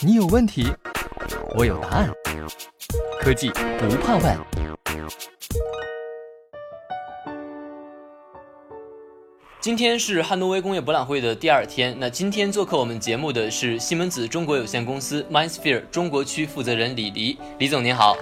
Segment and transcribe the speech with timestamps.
[0.00, 0.66] 你有问题，
[1.56, 2.10] 我有答案。
[3.20, 4.38] 科技不怕问。
[9.60, 11.94] 今天是汉诺威工业博览会的第二天。
[11.98, 17.36] 那今天做客我们节目的是西门子中国有限公司 MindSphere 中国区负责人李黎。
[17.58, 18.16] 李总您好，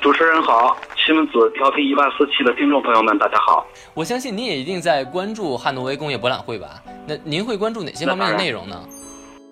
[0.00, 3.66] 主持人好，西门子调频一八四七的听众朋友们大家好。
[3.92, 6.82] 我相信您也一定在关注汉诺威工业博览会吧？
[7.06, 8.80] 那您会关注哪些方面的内容呢？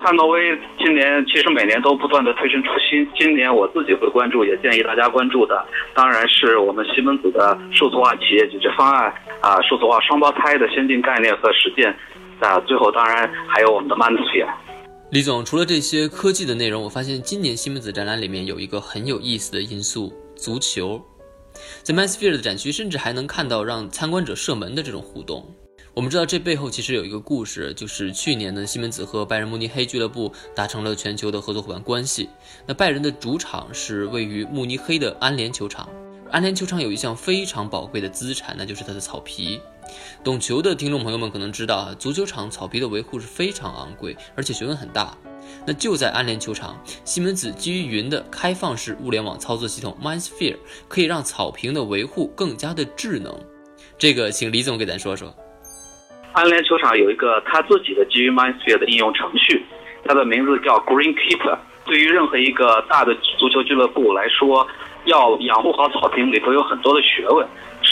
[0.07, 5.67] 汉诺威今年其实每年都不断的推陈出新，今年我自己会关注，也建议大家关注的，
[5.97, 11.93] 当然是我们西门子的数字化企业解决方案啊，数字化双胞胎的先进概念和实践
[12.39, 14.47] 啊，最后当然还有我们的 MindSphere。
[15.11, 21.05] 李总，除了这些科技的内容，我发现今年西门子展览里面有一个很有意思的因素——足球。
[21.83, 25.45] 在 MindSphere 的展区，甚至还能看到让参观者射门的这种互动。
[25.97, 32.29] 我们知道这背后其实有一个故事，就是去年呢，西门子和拜仁慕尼黑俱乐部达成了全球的合作伙伴关系。
[32.67, 35.89] 那拜仁的主场是位于慕尼黑的安联球场，
[36.31, 39.59] 安联球场有一项非常宝贵的资产，那就是它的草皮。
[40.23, 45.17] 懂球的听众朋友们可能知道啊，足球场草皮的维护是非常昂贵，而且学问很大。
[45.65, 50.59] 那就在安联球场，西门子基于云的开放式物联网操作系统 MindSphere
[50.89, 53.35] 可以让草坪的维护更加的智能。
[53.97, 55.35] 这个，请李总给咱说说。
[56.37, 59.65] 安联球场有一个他自己的基于 MindSphere 的应用程序，
[60.05, 61.57] 它的名字叫 Greenkeeper。
[61.87, 64.67] 对于任何一个大的足球俱乐部来说，
[65.07, 67.47] 要养护好草坪里头有很多的学问，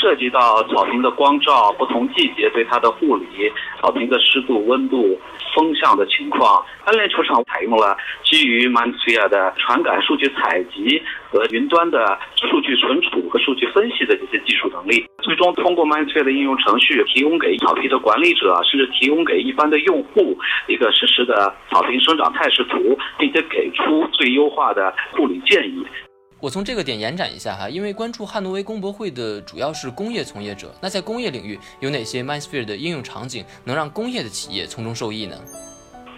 [0.05, 5.19] 涉及到草坪的光照、不同季节对它的护理、草坪的湿度、温度。
[5.55, 12.19] 风向的情况，安联球场采用了基于 MindSphere 的传感数据采集和云端的
[12.51, 25.87] 数据存储和数据分析的这些技术能力，最终通过 MindSphere 的应用程序，提供给草坪的管理者，甚至提供给一般的用户一个实时的草坪生长态势图，并且给出最优化的护理建议。
[26.45, 35.35] 我从这个点延展一下哈，因为关注汉诺威工博会的主要是工业从业者，那在工业领域有哪些 MindSphere 的应用场景能让工业的企业从中受益呢？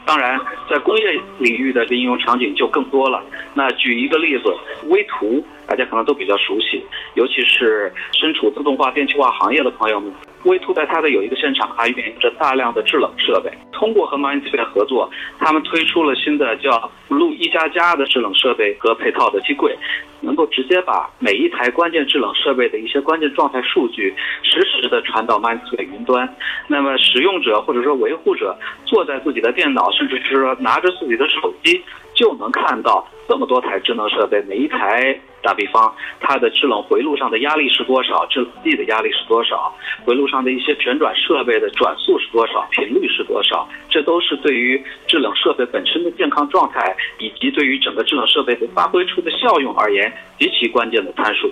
[0.04, 0.36] 当然，
[0.68, 1.04] 在工业
[1.38, 3.22] 领域的应用场景就更多了。
[3.54, 4.52] 那举一个例子，
[4.88, 6.84] 微图大家可能都比较熟悉，
[7.14, 10.12] 尤其是身处自动化电气化行业的朋友们。
[10.46, 13.50] 微图在它的有一个现场，还运营着大量的制冷设备。
[13.72, 19.76] 通过和 MindSphere 合作，他们推出了新的叫 Blue 一加加的制冷设备和配套的机柜，
[20.20, 26.26] 能够直接把每一台关键制冷设备的一些关键状态数据实时的传到 MindSphere 云端。
[26.68, 31.82] 那么使用者或者说维护者坐在自己的电脑，甚至是说拿着自己的手机，
[32.16, 35.16] 就能看到这么多台智能设备，每一台。
[35.42, 38.26] 打比方，它的制冷回路上的压力是多少？
[38.26, 39.72] 制冷剂的压力是多少？
[40.04, 42.66] 回路上的一些旋转设备的转速是多少？
[42.72, 43.68] 频率是多少？
[43.88, 51.48] 这都是对于制冷设备本身的健康状态，以及对于整个制冷设备的发挥出的效用而言极其关键的参数。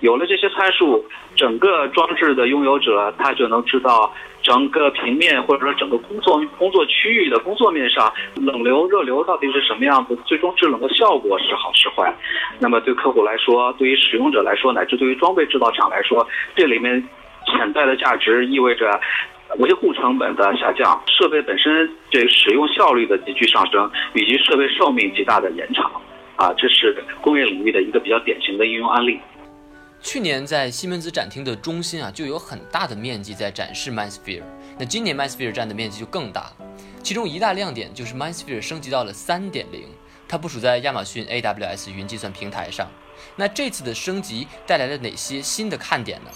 [0.00, 1.02] 有了这些参数，
[1.34, 12.14] 整个装置的拥有者他就能知道整个平面或者说整个工作工作区域的工作面上冷流热流到底是什么样子，最终制冷的效果是好是坏。
[12.58, 17.06] 那么对客户来说，对于使用者来说，乃至对于装备制造厂来说，这里面
[17.46, 18.98] 潜在的价值意味着
[19.58, 25.90] 维护成本的下降，设备本身这使用效率的急剧上升，以及设备寿命极大的延长。
[26.36, 29.20] 啊，这是工业领域的一个比较典型的应用案例。
[30.02, 34.42] 去年在西门子展厅的中心啊，就有很大的面积在展示 MindSphere。
[34.78, 36.52] 那今年 MindSphere 占的面积就更大，
[37.02, 39.64] 其中一大亮点就是 MindSphere 升级到了3.0，
[40.26, 42.90] 它部署在亚马逊 AWS 云计算平台上。
[43.36, 46.30] 那这次的升级带来了哪些新的看点呢？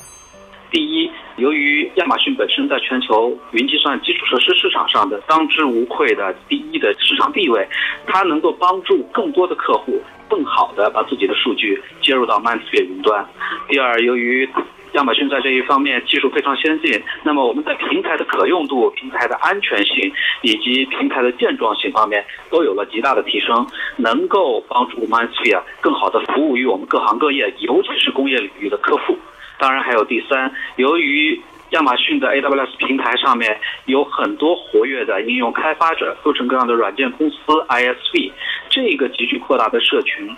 [0.71, 7.69] 第一，由于亚马逊本身在全球云计算基础设施市场上的当之无愧的第一的市场地位，
[8.07, 10.01] 它能够帮助更多的客户。
[10.27, 13.25] 更好的把自己的数据接入到 MindSphere 云端。
[13.69, 14.49] 第二，由于
[14.95, 20.11] 亚马逊在这一方面技术非常先进，那么我们在平台的可用度、平台的安全性
[20.43, 23.65] 以及平台的健壮性方面都有了极大的提升，
[23.97, 29.17] 能够帮助 MindSphere 更好的服务于我们各行各业，尤其是工业领域的客户。
[29.59, 31.41] 当然，还有第三，由于
[31.71, 37.37] 亚马逊的 AWS 平台上面有很多活跃的应用开发者，各种各样的软件公司
[37.69, 38.33] ISV。
[38.69, 40.29] 这个急剧扩大的社群，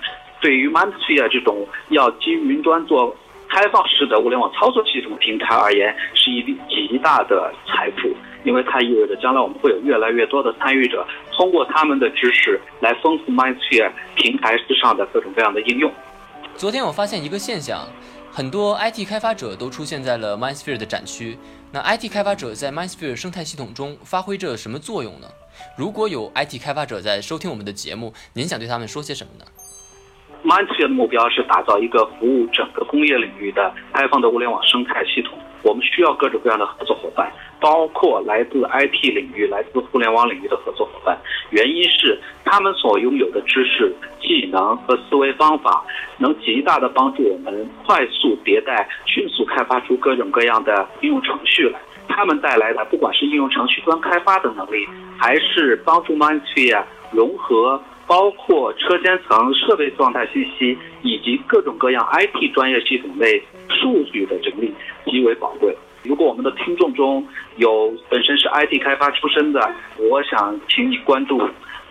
[0.41, 3.15] 对于 mindset 这种要基于云端做
[3.49, 8.15] 开放式的物联网操作系统平台而言，是一笔极大的财富，
[8.45, 15.93] 因为它意味着将来我们会有越来越多的参与者，通过他们的知识来丰富 MindSphere 平台之上的各种各样的应用。
[16.55, 17.87] 昨天我发现一个现象。
[18.37, 21.39] 很多 IT 开发者都出现在了 MindSphere 的展区。
[21.73, 25.29] 那 IT 开发者在 MindSphere 生态系统中发挥着什么作用呢？
[25.75, 29.47] 如果有 IT 开发者在收听我们的节目，您想对他们说些什么呢
[30.45, 35.33] ？MindSphere 的目标是打造一个服务整个工业领域的开放的物联网生态系统。
[35.63, 41.19] 我们需要各种各样的合作伙伴，包括来自 IT 领域、来自互联网领域的合作伙伴。
[41.51, 45.85] 原因是他们所拥有的知识、技能和思维方法，
[46.19, 51.81] 能极大的帮助我们快速迭代、迅速开发出各种各样的应用程序来。
[52.09, 54.87] 他们带来的，不管是应用程序端开发的能力，
[55.19, 57.81] 还是帮助 Mantra 融合。
[58.09, 64.73] 包括车间层设备状态信息以及各种各样 IT 专业系统类数据的整理
[65.07, 65.77] 极为宝贵。
[66.07, 67.27] 如果我们的听众中
[67.57, 69.61] 有本身是 IT 开发出身的，
[69.99, 71.39] 我想请你关注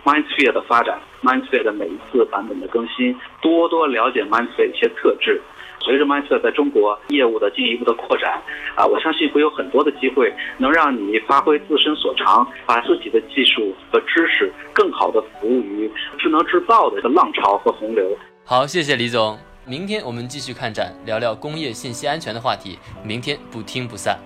[0.04, 5.40] MindSphere 的发展，MindSphere 的每一次版本的更新，多多了解 MindSphere 一些特质。
[5.78, 8.42] 随着 Mindsphere 在中国业务的进一步的扩展，
[8.74, 18.16] 啊，我相信会有很多的机会能让你发挥自身所长，把自己的技术和知识更好的服务于智能制造的这个浪潮和洪流。
[18.44, 19.38] 好，谢谢李总。
[19.68, 22.78] 明天我们继续看展，聊聊工业信息安全的话题。
[23.02, 24.16] 明天不听不散。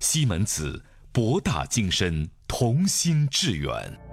[0.00, 2.28] 西门子，博大精深。
[2.46, 4.09] 同心致远。